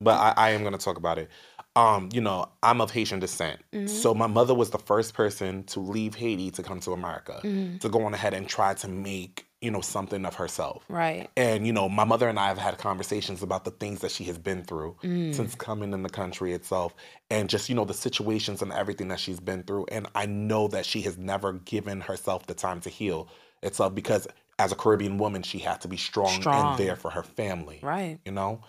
[0.00, 1.30] But I, I am gonna talk about it.
[1.74, 3.60] Um, you know, I'm of Haitian descent.
[3.72, 3.88] Mhm.
[3.88, 7.40] So my mother was the first person to leave Haiti to come to America.
[7.42, 7.80] Mhm.
[7.80, 10.84] To go on ahead and try to make, you know, something of herself.
[10.88, 14.10] right And, you know, my mother and I have had conversations about the things that
[14.10, 15.34] she has been through Mm.
[15.34, 16.94] since coming in the country itself
[17.30, 19.86] and just, you know, the situations and everything that she's been through.
[19.90, 23.28] And I know that she has never given herself the time to heal
[23.62, 24.26] itself because
[24.58, 26.70] as a Caribbean woman, she had to be strong, Strong.
[26.70, 28.62] and there for her family, right you know?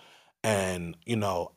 [0.44, 1.52] And, you know,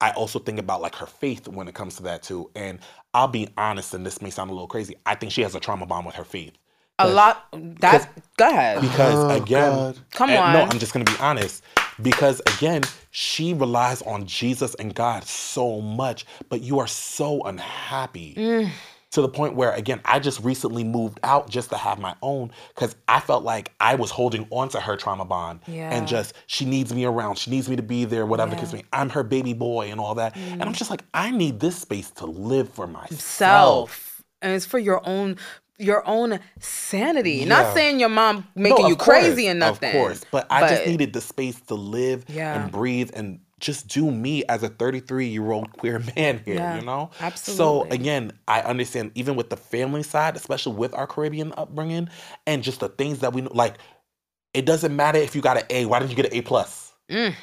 [0.00, 2.50] I also think about like her faith when it comes to that too.
[2.54, 2.78] And
[3.14, 5.60] I'll be honest, and this may sound a little crazy, I think she has a
[5.60, 6.52] trauma bond with her faith.
[7.00, 9.98] A lot that go ahead Because Oh, again, God.
[10.12, 10.62] Come and- No.
[10.64, 11.62] I'm just gonna be honest.
[12.02, 18.34] Because again, she relies on Jesus and God so much, but you are so unhappy
[18.36, 18.70] Mm.
[19.10, 22.50] To the point where again, I just recently moved out just to have my own
[22.74, 25.90] because I felt like I was holding on to her trauma bond Yeah.
[25.90, 28.72] and just she needs me around, she needs me to be there, whatever Yeah.
[28.72, 28.84] may.
[28.92, 30.76] I'm her baby boy and all that, and I'm mm.
[30.76, 33.20] just like, I need this space to live for myself.
[33.20, 35.36] self and it's for your own
[35.80, 39.94] your own sanity not saying your mom making of you crazy course, and nothing Of
[39.94, 42.60] course, but I just needed the space to live Yeah.
[42.62, 46.76] and breathe and just do me as a 33 year old queer man here, Yeah,
[46.76, 47.10] you know?
[47.20, 47.88] Absolutely.
[47.88, 52.08] So again, I understand even with the family side, especially with our Caribbean upbringing
[52.46, 53.76] and just the things that we know, like
[54.54, 56.92] it doesn't matter if you got an A, why didn't you get an A plus?
[57.10, 57.34] Mm.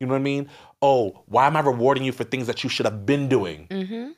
[0.00, 0.48] You know what I mean?
[0.80, 3.68] Oh, why am I rewarding you for things that you should have been doing?
[3.70, 4.10] hmm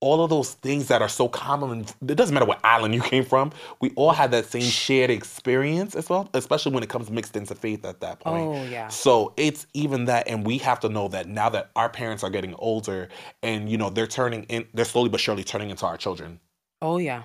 [0.00, 3.24] all of those things that are so common it doesn't matter what island you came
[3.24, 7.36] from we all had that same shared experience as well especially when it comes mixed
[7.36, 8.46] into faith at that point.
[8.46, 8.88] Oh yeah.
[8.88, 12.30] So it's even that and we have to know that now that our parents are
[12.30, 13.08] getting older
[13.42, 16.40] and you know they're turning in they're slowly but surely turning into our children.
[16.82, 17.22] Oh yeah.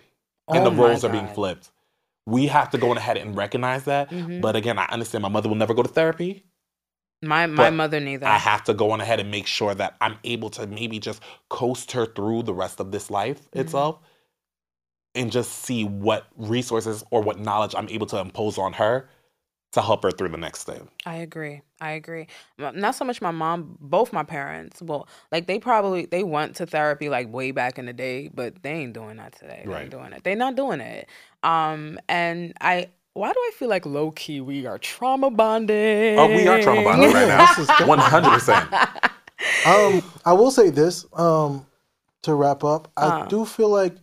[0.50, 1.72] And Oh the my roles are being flipped.
[2.28, 4.10] We have to go ahead and recognize that.
[4.10, 4.42] Mhm.
[4.42, 6.44] but again i understand my mother will never go to therapy
[7.22, 9.96] my my but mother neither I have to go on ahead and make sure that
[10.02, 13.62] I'm able to maybe just coast her through the rest of this life Mhm.
[13.62, 14.00] itself
[15.14, 19.10] and just see what resources or what knowledge I'm able to impose on her
[19.72, 20.90] to help her through the next thing.
[21.06, 21.62] I agree.
[21.82, 22.28] I agree.
[22.58, 24.82] Not so much my mom, both my parents.
[24.82, 28.64] Well, like they probably they went to therapy like way back in the day, but
[28.64, 29.64] they ain't doing that today.
[29.66, 29.82] They Right.
[29.84, 30.24] ain't doing it.
[30.24, 31.10] They're not doing it.
[31.44, 36.20] Um, and I why do I feel like low key we are trauma bonding?
[36.20, 37.46] Oh, we are trauma bonding right now.
[37.56, 39.10] this is 100%.
[39.66, 41.66] um, I will say this um,
[42.24, 42.92] to wrap up.
[42.98, 43.26] I Uh.
[43.26, 43.96] do feel like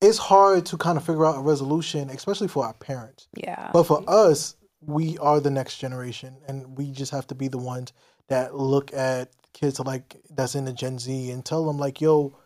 [0.00, 3.26] it's hard to kind of figure out a resolution, especially for our parents.
[3.34, 3.70] yeah.
[3.72, 7.58] But for us, we are the next generation, and we just have to be the
[7.58, 7.92] ones
[8.28, 12.36] that look at kids like that's in the Gen Z and tell them like, "Yo,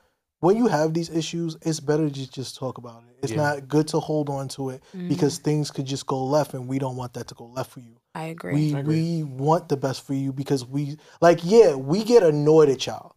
[0.42, 3.16] when you have these issues, it's better to just talk about it.
[3.22, 3.38] It's Yeah.
[3.42, 5.09] not good to hold on to it Mhm.
[5.09, 7.78] because things could just go left, and we don't want that to go left for
[7.78, 7.94] you.
[8.16, 8.52] I agree.
[8.55, 8.96] We I agree.
[9.18, 13.12] we want the best for you because we like yeah we get annoyed at y'all.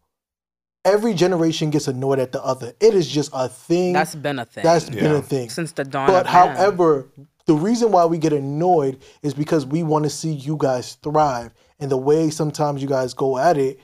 [0.85, 2.73] Every generation gets annoyed at the other.
[2.79, 3.93] It is just a thing.
[3.93, 4.63] That's been a thing.
[4.63, 5.49] that's been a thing.
[5.49, 6.55] since the dawn But of man.
[6.55, 7.07] however,
[7.47, 11.55] the reason why we get annoyed is because we want to see you guys thrive,
[11.79, 13.79] and the way sometimes you guys go at it,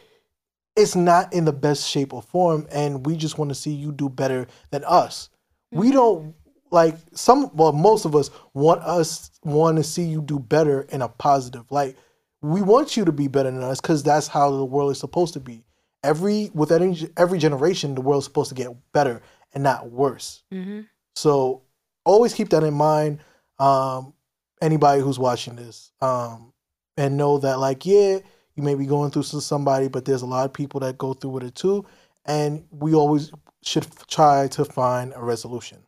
[0.76, 3.92] it's not in the best shape or form, and we just want to see you
[3.92, 5.30] do better than us.
[5.72, 6.34] We don't
[6.72, 7.50] like some.
[7.56, 11.66] Well, most of us want us want to see you do better in a positive.
[11.72, 11.96] light
[12.42, 15.34] we want you to be better than us because that's how the world is supposed
[15.34, 15.64] to be.
[16.04, 19.22] Every with every, every generation, the world's supposed to get better
[19.54, 20.44] and not worse.
[20.52, 20.88] Mhm.
[21.16, 21.62] So
[22.04, 23.20] always keep that in mind.
[23.60, 24.14] Um,
[24.62, 26.54] anybody who's watching this, um,
[26.98, 28.20] and know that like, yeah,
[28.56, 31.32] you may be going through somebody, but there's a lot of people that go through
[31.32, 31.86] with it too,
[32.26, 33.32] and we always
[33.64, 35.80] should f- try to find a resolution.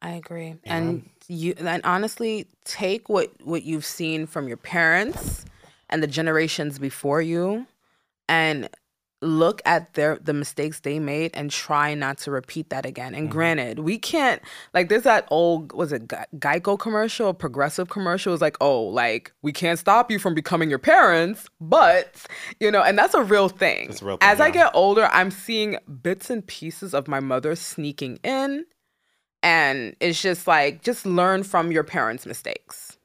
[0.00, 0.56] I agree.
[0.64, 5.44] And you and honestly, take what what you've seen from your parents
[5.88, 7.66] and the generations before you
[8.28, 8.68] and
[9.22, 13.14] look at their the mistakes they made and try not to repeat that again.
[13.14, 13.32] And Mhm.
[13.32, 14.40] granted, we can't
[14.72, 19.52] like there's that old was it Geico commercial, progressive commercial is like, "Oh, like we
[19.52, 22.26] can't stop you from becoming your parents, but,
[22.60, 23.90] you know, and that's a real thing.
[23.90, 27.54] A real thing, As I get older, I'm seeing bits and pieces of my mother
[27.56, 28.64] sneaking in
[29.42, 32.98] and it's just like just learn from your parents' mistakes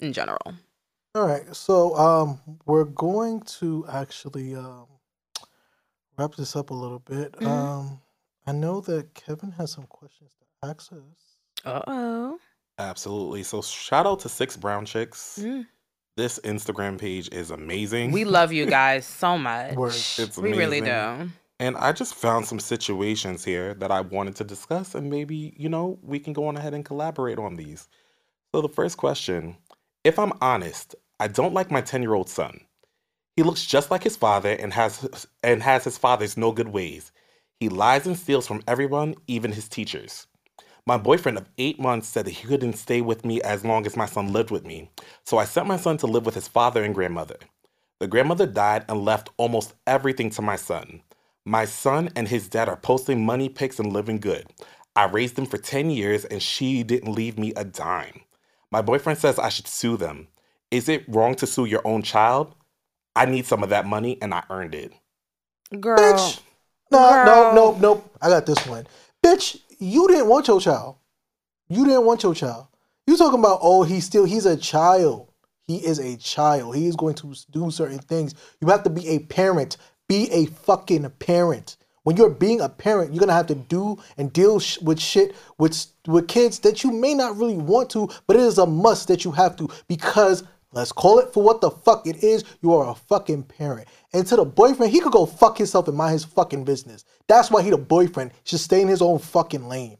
[0.00, 0.54] in general.
[1.14, 4.86] All right, so um, we're going to actually um,
[6.18, 7.32] wrap this up a little bit.
[7.32, 7.46] Mhm.
[7.46, 8.00] Um,
[8.46, 11.36] I know that Kevin has some questions to ask us.
[11.64, 12.38] Uh-oh.
[12.78, 13.42] Absolutely.
[13.42, 15.38] So shout out to Six Brown Chicks.
[15.42, 15.66] Mm.
[16.16, 18.12] This Instagram page is amazing.
[18.12, 19.74] We love you guys so much.
[19.74, 19.94] Word.
[19.94, 21.30] It's we really do.
[21.58, 25.70] And I just found some situations here that I wanted to discuss, and maybe, you
[25.70, 27.88] know, we can go on ahead and collaborate on these.
[28.54, 29.56] So, the first question
[30.04, 32.60] if I'm honest, I don't like my 10 year old son.
[33.36, 37.12] He looks just like his father and has, and has his father's no good ways.
[37.60, 40.26] He lies and steals from everyone, even his teachers.
[40.86, 43.96] My boyfriend of eight months said that he couldn't stay with me as long as
[43.96, 44.90] my son lived with me,
[45.24, 47.36] so I sent my son to live with his father and grandmother.
[47.98, 51.02] The grandmother died and left almost everything to my son.
[51.44, 54.46] My son and his dad are posting money pics and living good.
[54.94, 58.22] I raised them for 10 years and she didn't leave me a dime.
[58.70, 60.28] My boyfriend says I should sue them.
[60.70, 62.54] Is it wrong to sue your own child?
[63.16, 64.92] I need some of that money and I earned it.
[65.80, 65.98] Girl.
[65.98, 66.40] Bitch,
[66.90, 67.54] no, no, Girl.
[67.54, 68.16] no, nope.
[68.20, 68.86] I got this one.
[69.24, 70.96] Bitch, you didn't want your child.
[71.68, 72.66] You didn't want your child.
[73.06, 75.32] You talking about oh he's still he's a child.
[75.62, 76.76] He is a child.
[76.76, 78.34] He is going to do certain things.
[78.60, 79.78] You have to be a parent.
[80.08, 81.76] Be a fucking parent.
[82.04, 85.34] When you're being a parent, you're gonna have to do and deal sh- with shit
[85.58, 89.08] with with kids that you may not really want to, but it is a must
[89.08, 90.44] that you have to because
[90.76, 92.44] let's call it for what the fuck it is.
[92.62, 93.88] You are a fucking parent.
[94.12, 97.04] And to the boyfriend, he could go fuck himself and mind his fucking business.
[97.26, 98.32] That's why he the boyfriend.
[98.44, 99.98] Should stay in his own fucking lane.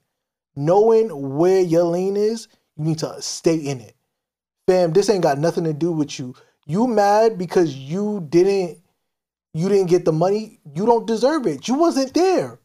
[0.54, 3.94] Knowing where your lane is, you need to stay in it.
[4.66, 6.34] Fam, this ain't got nothing to do with you.
[6.66, 8.78] You mad because you didn't
[9.54, 10.60] you didn't get the money.
[10.74, 11.66] You don't deserve it.
[11.66, 12.58] You wasn't there.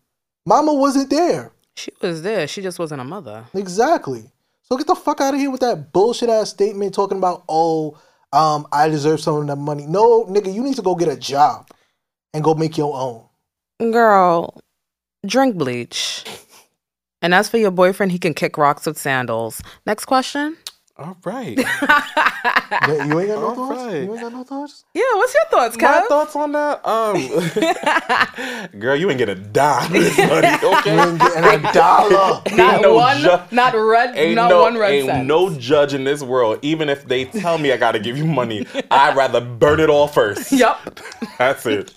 [0.45, 1.53] Mama wasn't there.
[1.75, 2.47] She was there.
[2.47, 3.45] She just wasn't a mother.
[3.53, 4.29] Exactly.
[4.71, 7.99] So get the fuck out of here with that bullshit ass statement talking about, oh,
[8.31, 9.85] um, I deserve some of that money.
[9.85, 11.67] No, nigga, you need to go get a job
[12.33, 13.91] and go make your own.
[13.91, 14.61] Girl,
[15.25, 16.23] drink bleach.
[17.21, 19.61] And as for your boyfriend, he can kick rocks with sandals.
[19.85, 20.55] Next question.
[20.97, 21.57] All right.
[21.57, 23.81] Yeah, You ain't got no All thoughts?
[23.83, 24.03] right.
[24.03, 24.83] You ain't got no thoughts?
[24.93, 26.01] yeah, what's your thoughts, Kyle?
[26.01, 26.07] My Kev?
[26.09, 26.85] thoughts on that?
[26.87, 30.95] Um, girl, you ain't get a dime this money, okay?
[30.95, 32.41] You ain't getting a dollar.
[32.55, 35.27] not no one, ju- not red, Ain't not no, one red ain't cent.
[35.27, 36.59] no judge in this world.
[36.61, 40.07] Even if they tell me I gotta give you money, I'd rather burn it all
[40.07, 40.51] first.
[40.51, 40.99] Yep.
[41.37, 41.93] That's it.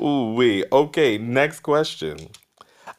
[0.00, 0.64] Ooh, wee.
[0.70, 2.18] Okay, next question.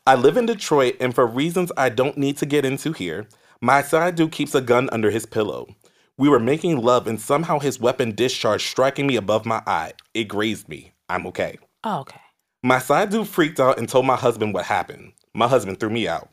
[0.05, 3.27] I live in Detroit, and for reasons I don't need to get into here,
[3.61, 5.67] my side dude keeps a gun under his pillow.
[6.17, 9.93] We were making love, and somehow his weapon discharged, striking me above my eye.
[10.13, 10.93] It grazed me.
[11.09, 11.57] I'm okay.
[11.83, 12.21] Oh, okay.
[12.63, 15.13] My side dude freaked out and told my husband what happened.
[15.33, 16.29] My husband threw me out.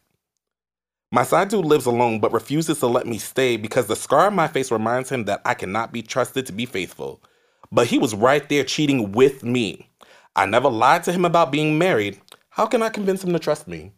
[1.12, 4.34] My side dude lives alone but refuses to let me stay because the scar on
[4.34, 7.22] my face reminds him that I cannot be trusted to be faithful.
[7.70, 9.90] But he was right there cheating with me.
[10.34, 12.20] I never lied to him about being married.
[12.50, 13.92] How can I convince him to trust me?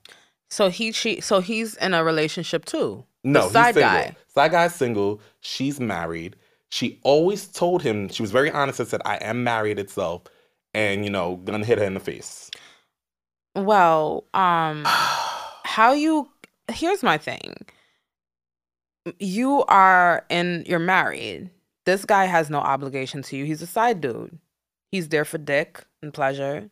[0.51, 1.25] So he cheat.
[1.25, 3.05] So he's in a relationship too.
[3.27, 3.91] No, The he's side single.
[3.91, 4.17] guy.
[4.35, 5.21] Side guy's single.
[5.41, 6.37] She's married.
[6.71, 10.23] She always told him she was very honest and said, "I am married itself,"
[10.75, 12.51] and you know, gonna hit her in the face.
[13.55, 14.85] Well, um,
[15.65, 16.29] how you?
[16.71, 17.55] Here's my thing.
[19.19, 20.65] You are in.
[20.67, 21.51] You're married.
[21.85, 23.45] This guy has no obligation to you.
[23.45, 24.39] He's a side dude.
[24.91, 26.71] He's there for dick and pleasure,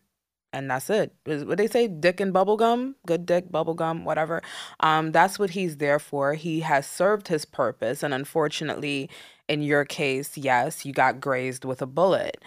[0.55, 1.13] and that's it.
[1.25, 4.41] What they say, dick and bubblegum, good dick, bubblegum, whatever.
[4.79, 6.33] Um, that's what he's there for.
[6.33, 9.09] He has served his purpose, and unfortunately,
[9.49, 12.37] in your case, yes, you got grazed with a bullet.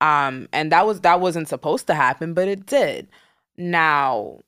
[0.00, 3.08] Um, and that was that wasn't supposed to happen, but it did.
[3.56, 4.38] Now,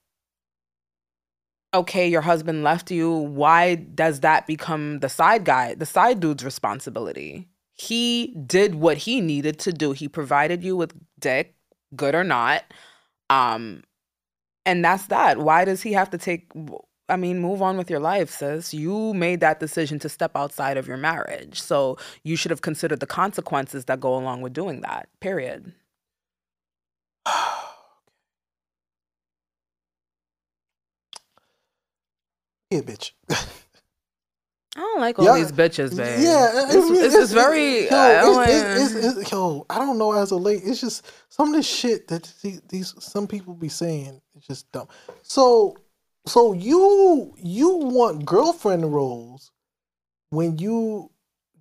[1.75, 3.11] okay, your husband left you.
[3.11, 7.49] Why does that become the side guy, the side dude's responsibility?
[7.75, 9.93] He did what he needed to do.
[9.93, 11.55] He provided you with dick,
[11.97, 12.65] good or not.
[13.31, 13.85] Um,
[14.67, 15.39] and that's that.
[15.39, 16.53] Why does he have to take
[17.09, 18.75] I mean, move on with your life, sis.
[18.75, 21.61] You made that decision to step outside of your marriage.
[21.61, 25.09] So you should have considered the consequences that go along with doing that.
[25.21, 25.73] Period.
[32.71, 33.13] Yeah, bitch.
[34.79, 36.23] I don't like all Yeah, these bitches, man.
[36.23, 37.91] Yeah, it's, it's, it's very.
[37.91, 40.61] Yo, I don't it's, it's, it's, it's, yo, I don't know as a late.
[40.65, 44.21] It's just some of this shit that these, these some people be saying.
[44.37, 44.87] It's just dumb.
[45.25, 45.77] So,
[46.27, 49.51] so you you want girlfriend roles
[50.31, 51.11] when you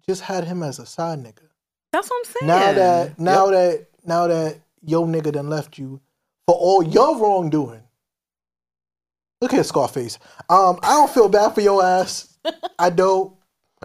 [0.07, 1.49] just had him as a side nigga.
[1.91, 2.47] That's what I'm saying.
[2.47, 5.99] Now that now that now that yo nigga done left you
[6.45, 7.81] for all your wrongdoing.
[9.41, 10.17] Look at Scarface.
[10.49, 12.37] Um, I don't feel bad for your ass.
[12.79, 13.33] I don't.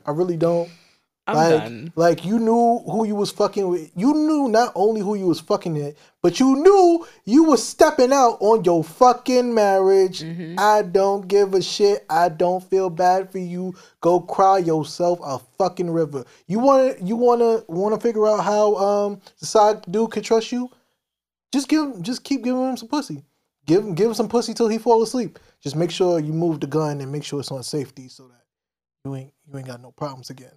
[0.06, 0.70] I really don't.
[1.24, 1.92] I'm like, done.
[1.94, 3.92] like you knew who you was fucking with.
[3.94, 8.12] You knew not only who you was fucking with, but you knew you was stepping
[8.12, 10.22] out on your fucking marriage.
[10.22, 10.58] Mhm.
[10.58, 12.04] I don't give a shit.
[12.10, 13.74] I don't feel bad for you.
[14.00, 16.24] Go cry yourself a fucking river.
[16.48, 20.10] You want to you want to want to figure out how um the side dude
[20.10, 20.70] could trust you?
[21.52, 23.22] Just give him just keep giving him some pussy.
[23.66, 25.38] Give him give him some pussy till he fall asleep.
[25.60, 28.44] Just make sure you move the gun and make sure it's on safety so that
[29.04, 30.52] you ain't you ain't got no problems again.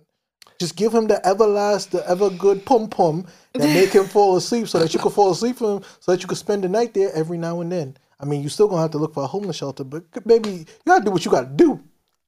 [0.60, 4.68] Just give him the everlast, the ever good pum pum and make him fall asleep
[4.68, 6.94] so that you can fall asleep for him so that you can spend the night
[6.94, 7.98] there every now and then.
[8.20, 10.66] I mean, you still gonna have to look for a homeless shelter, but baby, you
[10.88, 11.84] gotta do what you gotta do.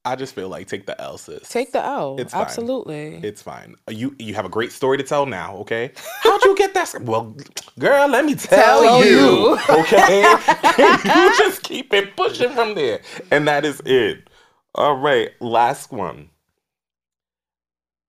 [0.08, 1.46] I just feel like take the L, sis.
[1.50, 2.16] Take the L.
[2.18, 2.40] It's fine.
[2.40, 3.16] Absolutely.
[3.22, 3.74] It's fine.
[3.90, 5.92] You you have a great story to tell now, okay?
[6.22, 7.02] How'd you get that?
[7.02, 7.36] Well,
[7.78, 9.58] girl, let me tell, Tell you, you.
[9.80, 10.22] okay?
[10.78, 14.30] you just keep it pushing from there, and that is it.
[14.74, 16.30] All right, last one.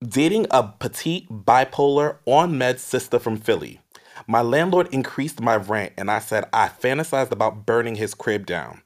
[0.02, 3.82] Dating a petite bipolar on med sister from Philly.
[4.26, 8.84] My landlord increased my rent, and I said I fantasized about burning his crib down.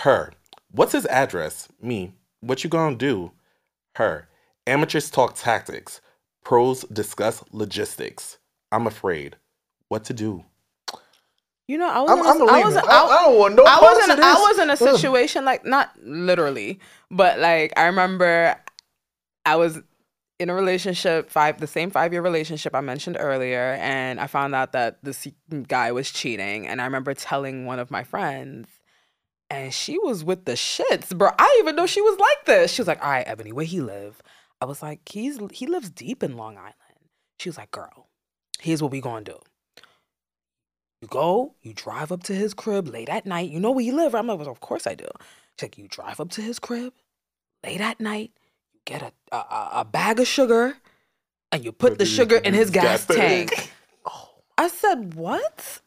[0.00, 0.32] Her,
[0.72, 1.68] what's his address?
[1.80, 2.14] Me,
[2.46, 3.32] what you gonna do?
[3.96, 4.28] Her,
[4.66, 6.00] amateurs talk tactics,
[6.44, 8.38] pros discuss logistics.
[8.72, 9.36] I'm afraid.
[9.88, 10.44] What to do?
[11.68, 12.10] You know, I was.
[12.10, 12.66] I'm, in I'm a- I leaving.
[12.66, 12.76] was.
[12.76, 14.24] I, I, I don't want no I was of in.
[14.24, 14.78] I was in a Ugh.
[14.96, 16.78] situation like not literally,
[17.10, 18.56] but like I remember,
[19.44, 19.80] I was
[20.38, 24.54] in a relationship five the same five year relationship I mentioned earlier, and I found
[24.54, 25.26] out that this
[25.66, 28.68] guy was cheating, and I remember telling one of my friends.
[29.48, 31.30] And she was with the shits, bro.
[31.38, 32.72] I didn't even know she was like this.
[32.72, 34.20] She was like, "All right, Ebony, where he live?"
[34.60, 36.74] I was like, "He's he lives deep in Long Island."
[37.38, 38.08] She was like, "Girl,
[38.60, 39.38] here's what we gonna do.
[41.02, 43.50] You go, you drive up to his crib late at night.
[43.50, 44.14] You know where he live.
[44.14, 45.04] I'm like, well, of course I do.
[45.58, 46.94] She's like, you drive up to his crib
[47.62, 48.32] late at night.
[48.72, 50.76] You get a a, a- a bag of sugar,
[51.52, 53.70] and you put the sugar in his gas tank.
[54.58, 55.80] I said, what?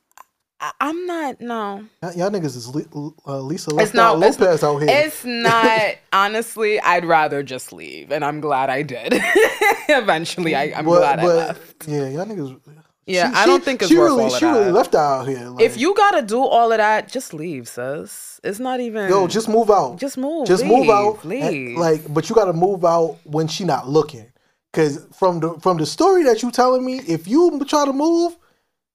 [0.61, 1.39] I, I'm not.
[1.39, 2.85] No, Y'all y'all niggas is Li-
[3.25, 4.89] uh, Lisa It's not- out it's- Lopez out here.
[4.89, 5.95] it's not.
[6.13, 9.13] honestly, I'd rather just leave, and I'm glad I did.
[9.89, 11.87] Eventually, I, I'm But- glad I but, left.
[11.87, 12.59] Yeah, y'all niggas.
[13.05, 14.95] Yeah, she- I don't she- think it's she worth really, all of She really left
[14.95, 15.47] out here.
[15.49, 18.39] Like, If you gotta do all of that, just leave, sis.
[18.43, 19.09] It's not even.
[19.09, 19.97] yo, just move out.
[19.97, 20.47] just move.
[20.47, 21.23] just leave, move out.
[21.23, 21.77] and, Leave.
[21.77, 24.31] like, but you got to move out when she not looking.
[24.71, 28.37] Cause from the from the story that you telling me, if you try to move,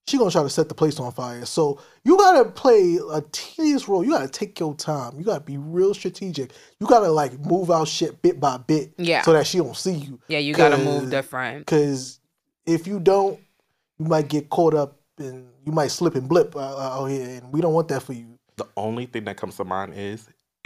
[0.07, 1.45] she gonna try to set the place on fire.
[1.47, 4.05] So you gotta play a tedious role.
[4.05, 5.19] You gotta take your time.
[5.19, 6.53] You gotta be real strategic.
[6.79, 8.93] You gotta like move out shit bit by bit.
[8.99, 9.23] Yeah.
[9.23, 10.21] So that she don't see you.
[10.29, 11.61] yeah, you gotta move different.
[11.61, 12.21] Because
[12.67, 13.39] if you don't,
[13.99, 17.53] you might get caught up and you might slip and blip out, out here, and
[17.53, 18.39] we don't want that for you.
[18.57, 20.29] The only thing that comes to mind is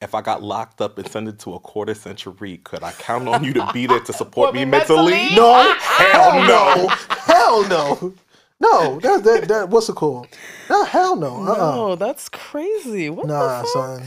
[0.00, 3.26] if I got locked up and sent it to a quarter century, could I count
[3.28, 5.12] on you to be there to support me me mentally?
[5.12, 5.36] mentally?
[5.36, 6.88] No, Hell no.
[6.88, 8.14] hell no,
[8.60, 9.00] no.
[9.00, 10.28] That that that what's it called?
[10.68, 11.42] No, hell no.
[11.46, 13.10] Uh uh No, that's crazy.
[13.10, 13.72] What Nah, the fuck?
[13.72, 14.02] son.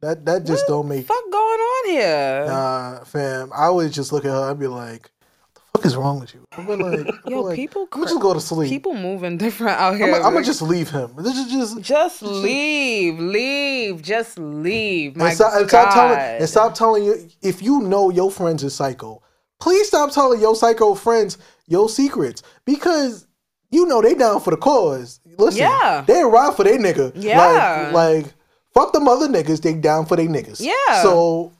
[0.00, 1.06] That that just What don't the make.
[1.06, 2.44] fuck going on here?
[2.46, 3.52] Nah, fam.
[3.54, 4.50] I would just look at her.
[4.50, 5.10] I'd be like,
[5.52, 8.10] "What the fuck is wrong with you?" Be like, Yo, like, people I'm gonna cra-
[8.14, 8.68] just go to sleep.
[8.68, 10.06] People moving different out here.
[10.06, 11.14] I'm, gonna- I'm just leave him.
[11.18, 15.14] This is just just leave, leave, just leave.
[15.16, 15.90] My and stop, and God.
[15.90, 19.22] stop telling and stop telling you if you know your friends is psycho.
[19.60, 21.38] Please stop telling your psycho friends
[21.68, 23.28] your secrets because
[23.72, 25.18] you know they down for the cause.
[25.38, 26.04] Listen, Yeah.
[26.06, 27.10] they ride for their nigga.
[27.16, 27.90] Yeah.
[27.92, 28.34] like, like
[28.72, 29.60] fuck them other niggas.
[29.62, 30.60] They down for their niggas.
[30.60, 31.02] Yeah.
[31.02, 31.52] So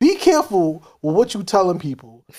[0.00, 2.24] be careful with what you telling people.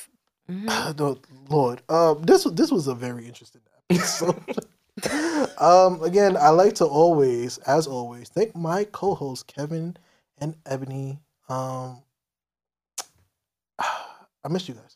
[0.50, 0.98] Mhm.
[0.98, 1.18] No,
[1.50, 4.42] Lord, um, this this was a very interesting episode.
[5.62, 9.98] um, again, I like to always, as always, thank my co-hosts Kevin
[10.38, 11.20] and Ebony.
[11.50, 12.02] Um,
[13.80, 14.96] I missed you guys.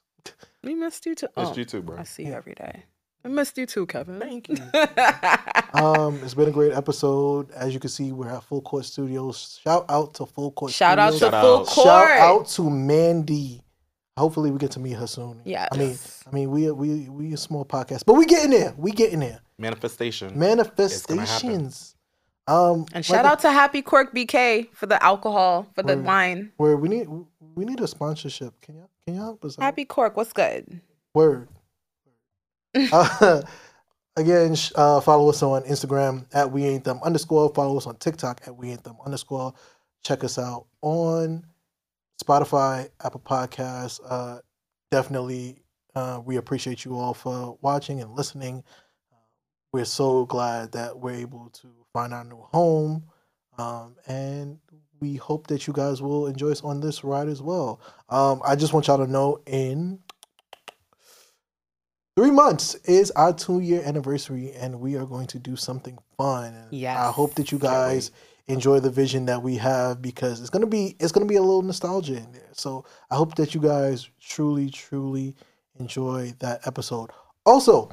[0.63, 1.27] We missed you too.
[1.35, 1.97] Missed Oh, you too, bro.
[1.97, 2.83] I see you every day.
[3.23, 4.19] I missed you too, Kevin.
[4.19, 4.57] Thank you.
[5.73, 7.49] Um, it's been a great episode.
[7.51, 9.57] As you can see, we're at Full Court Studios.
[9.63, 10.69] Shout out to Full Court.
[10.73, 11.65] Shout out to Shout Full out.
[11.67, 11.85] Court.
[11.87, 13.61] Shout out to Mandy.
[14.17, 15.39] Hopefully, we get to meet her soon.
[15.45, 15.69] Yes.
[15.71, 15.97] I mean,
[16.27, 18.73] I mean, we we we a small podcast, but we getting there.
[18.77, 19.39] We getting there.
[19.57, 20.37] Manifestation.
[20.37, 21.95] Manifestations.
[22.47, 26.05] Um, And shout out to Happy Cork BK for the alcohol, for the Word.
[26.05, 26.51] wine.
[26.57, 27.07] where we need
[27.55, 28.59] we need a sponsorship.
[28.61, 29.63] Can you can you help us out?
[29.63, 30.81] Happy Cork, what's good?
[31.13, 31.47] Word.
[32.75, 33.41] Uh,
[34.15, 37.51] again, uh, follow us on Instagram at we ain't them underscore.
[37.53, 39.53] Follow us on TikTok at we ain't them underscore.
[40.03, 41.45] Check us out on
[42.23, 43.99] Spotify, Apple Podcasts.
[44.07, 44.39] Uh,
[44.89, 45.61] definitely,
[45.95, 48.63] uh, we appreciate you all for watching and listening.
[49.11, 49.17] Uh,
[49.73, 53.03] we're so glad that we're able to find our new home,
[53.57, 54.59] um, and
[54.99, 57.81] we hope that you guys will enjoy us on this ride as well.
[58.09, 59.99] Um, I just want y'all to know in
[62.15, 66.53] three months is our two year anniversary, and we are going to do something fun.
[66.53, 66.67] And
[67.07, 68.11] I hope that you guys
[68.47, 71.61] enjoy the vision that we have because it's gonna be it's gonna be a little
[71.61, 72.49] nostalgia in there.
[72.53, 75.35] So I hope that you guys truly, truly
[75.79, 77.11] enjoy that episode.
[77.45, 77.91] Also,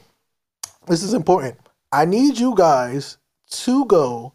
[0.87, 1.57] this is important.
[1.93, 3.19] I need you guys
[3.51, 4.35] to go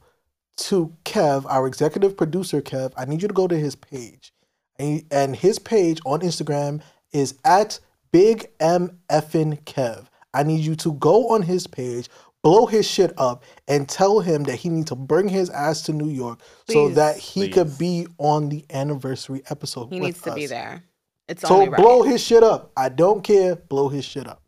[0.56, 2.94] to Kev, our executive producer, Kev.
[2.98, 4.34] I need you to go to his page.
[4.80, 6.82] And and his page on Instagram
[7.12, 7.80] is at
[8.14, 10.06] Big M Effin Kev.
[10.34, 12.08] I need you to go on his page,
[12.44, 15.94] blow his shit up, and tell him that he needs to bring his ass to
[15.94, 16.40] New York
[16.70, 19.90] so that he could be on the anniversary episode.
[19.90, 20.84] He with needs to be there.
[21.28, 21.82] It's So only right.
[21.82, 22.72] blow his shit up.
[22.78, 23.56] I don't care.
[23.56, 24.42] Blow his shit up.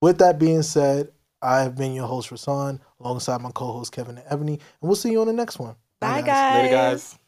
[0.00, 1.10] With that being said,
[1.42, 5.10] I have been your host, Rassan, alongside my co-host Kevin and Ebony, and we'll see
[5.10, 5.76] you on the next one.
[6.00, 6.26] Bye, guys.
[6.26, 6.62] guys.
[6.62, 7.18] Later, guys.